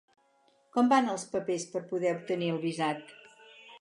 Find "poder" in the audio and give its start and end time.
1.93-2.15